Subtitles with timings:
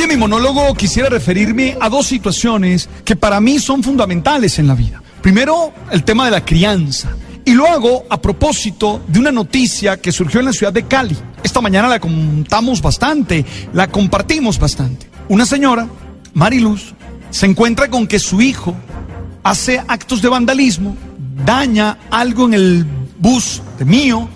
[0.00, 4.76] En mi monólogo quisiera referirme a dos situaciones que para mí son fundamentales en la
[4.76, 5.02] vida.
[5.20, 7.10] Primero, el tema de la crianza.
[7.44, 11.16] Y lo hago a propósito de una noticia que surgió en la ciudad de Cali.
[11.42, 15.10] Esta mañana la contamos bastante, la compartimos bastante.
[15.28, 15.88] Una señora,
[16.32, 16.94] Mariluz,
[17.30, 18.76] se encuentra con que su hijo
[19.42, 20.96] hace actos de vandalismo,
[21.44, 22.86] daña algo en el
[23.18, 24.28] bus de mío,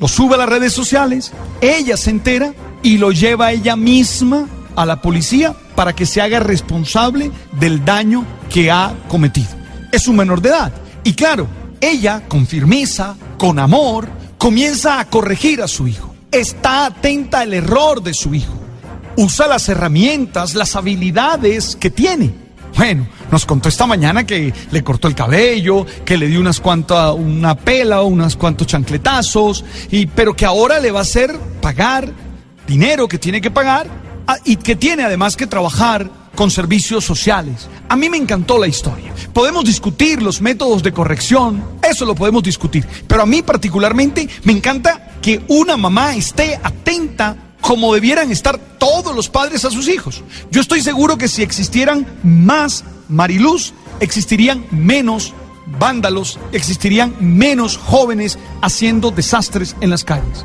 [0.00, 1.30] lo sube a las redes sociales,
[1.60, 2.52] ella se entera
[2.82, 4.48] y lo lleva ella misma
[4.80, 9.50] a la policía para que se haga responsable del daño que ha cometido.
[9.92, 10.72] Es un menor de edad.
[11.04, 11.46] Y claro,
[11.80, 16.14] ella, con firmeza, con amor, comienza a corregir a su hijo.
[16.32, 18.54] Está atenta al error de su hijo.
[19.16, 22.32] Usa las herramientas, las habilidades que tiene.
[22.76, 27.14] Bueno, nos contó esta mañana que le cortó el cabello, que le dio unas cuantas,
[27.14, 32.10] una pela, unos cuantos chancletazos, y, pero que ahora le va a hacer pagar
[32.66, 33.88] dinero que tiene que pagar
[34.44, 37.68] y que tiene además que trabajar con servicios sociales.
[37.88, 39.12] A mí me encantó la historia.
[39.32, 44.52] Podemos discutir los métodos de corrección, eso lo podemos discutir, pero a mí particularmente me
[44.52, 50.22] encanta que una mamá esté atenta como debieran estar todos los padres a sus hijos.
[50.50, 55.34] Yo estoy seguro que si existieran más Mariluz, existirían menos
[55.78, 60.44] vándalos, existirían menos jóvenes haciendo desastres en las calles.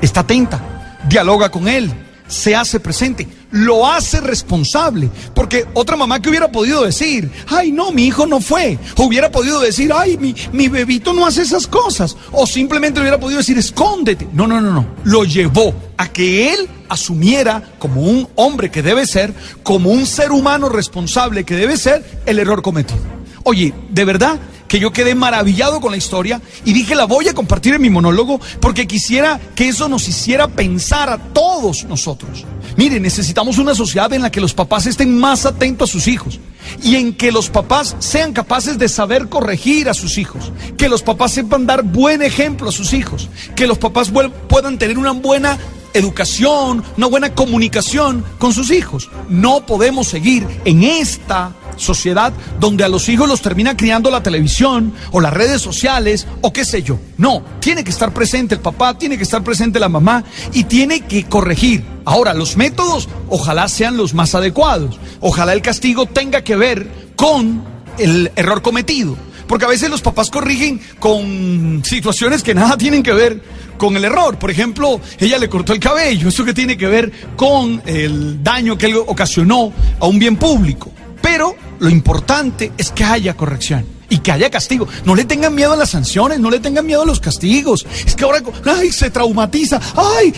[0.00, 1.92] Está atenta, dialoga con él,
[2.26, 5.10] se hace presente, lo hace responsable.
[5.34, 8.78] Porque otra mamá que hubiera podido decir, ay no, mi hijo no fue.
[8.96, 12.16] O hubiera podido decir, ay, mi, mi bebito no hace esas cosas.
[12.32, 14.28] O simplemente hubiera podido decir, escóndete.
[14.32, 14.86] No, no, no, no.
[15.04, 20.32] Lo llevó a que él asumiera como un hombre que debe ser, como un ser
[20.32, 23.00] humano responsable que debe ser, el error cometido.
[23.44, 24.38] Oye, de verdad,
[24.72, 27.90] que yo quedé maravillado con la historia y dije la voy a compartir en mi
[27.90, 32.46] monólogo porque quisiera que eso nos hiciera pensar a todos nosotros.
[32.78, 36.40] Mire, necesitamos una sociedad en la que los papás estén más atentos a sus hijos
[36.82, 41.02] y en que los papás sean capaces de saber corregir a sus hijos, que los
[41.02, 44.10] papás sepan dar buen ejemplo a sus hijos, que los papás
[44.48, 45.58] puedan tener una buena
[45.92, 49.10] educación, una buena comunicación con sus hijos.
[49.28, 54.94] No podemos seguir en esta sociedad donde a los hijos los termina criando la televisión
[55.10, 56.98] o las redes sociales o qué sé yo.
[57.18, 61.00] No, tiene que estar presente el papá, tiene que estar presente la mamá y tiene
[61.00, 61.84] que corregir.
[62.04, 64.98] Ahora, los métodos ojalá sean los más adecuados.
[65.20, 67.64] Ojalá el castigo tenga que ver con
[67.98, 69.16] el error cometido.
[69.46, 73.42] Porque a veces los papás corrigen con situaciones que nada tienen que ver
[73.76, 74.38] con el error.
[74.38, 76.28] Por ejemplo, ella le cortó el cabello.
[76.28, 80.90] ¿Eso que tiene que ver con el daño que él ocasionó a un bien público?
[81.20, 84.86] Pero lo importante es que haya corrección y que haya castigo.
[85.04, 87.84] No le tengan miedo a las sanciones, no le tengan miedo a los castigos.
[88.06, 90.32] Es que ahora, ay, se traumatiza, ay,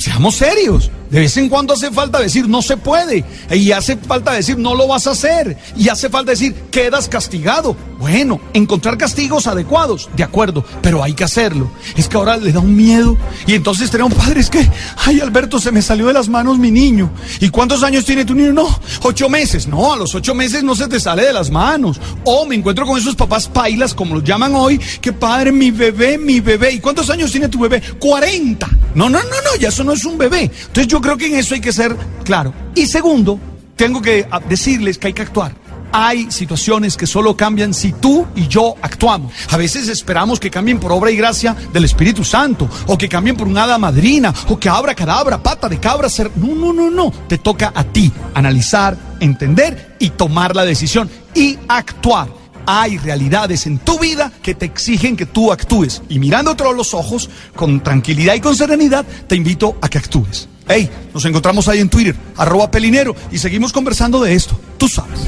[0.00, 0.90] seamos serios.
[1.10, 3.24] De vez en cuando hace falta decir no se puede.
[3.50, 5.58] Y hace falta decir no lo vas a hacer.
[5.76, 7.76] Y hace falta decir quedas castigado.
[7.98, 11.70] Bueno, encontrar castigos adecuados, de acuerdo, pero hay que hacerlo.
[11.96, 13.18] Es que ahora le da un miedo.
[13.46, 14.66] Y entonces tenemos padres que,
[14.96, 17.10] ay Alberto, se me salió de las manos mi niño.
[17.40, 18.54] ¿Y cuántos años tiene tu niño?
[18.54, 19.66] No, ocho meses.
[19.66, 22.00] No, a los ocho meses no se te sale de las manos.
[22.24, 26.16] O me encuentro con esos papás pailas, como los llaman hoy, que padre, mi bebé,
[26.16, 26.72] mi bebé.
[26.72, 27.82] ¿Y cuántos años tiene tu bebé?
[27.98, 28.66] 40.
[28.94, 30.42] No, no, no, no, ya eso no es un bebé.
[30.42, 32.52] Entonces yo creo que en eso hay que ser claro.
[32.74, 33.38] Y segundo,
[33.76, 35.54] tengo que ah, decirles que hay que actuar.
[35.92, 39.32] Hay situaciones que solo cambian si tú y yo actuamos.
[39.50, 43.36] A veces esperamos que cambien por obra y gracia del Espíritu Santo, o que cambien
[43.36, 46.30] por una hada madrina, o que abra cadabra, pata de cabra, ser.
[46.36, 47.10] No, no, no, no.
[47.26, 52.39] Te toca a ti analizar, entender y tomar la decisión y actuar
[52.70, 56.02] hay realidades en tu vida que te exigen que tú actúes.
[56.08, 60.48] Y mirándote a los ojos, con tranquilidad y con serenidad, te invito a que actúes.
[60.68, 64.58] Hey, nos encontramos ahí en Twitter, arroba pelinero, y seguimos conversando de esto.
[64.78, 65.18] Tú sabes.